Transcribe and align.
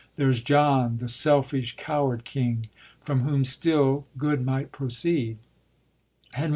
There 0.15 0.31
is 0.31 0.41
John, 0.41 0.97
the 0.97 1.07
selfish, 1.07 1.75
coward 1.77 2.23
king, 2.25 2.65
from 3.01 3.19
whom, 3.19 3.43
still, 3.45 4.07
good 4.17 4.43
might 4.43 4.71
proceed: 4.71 5.37
Henry 6.31 6.45
IV. 6.45 6.49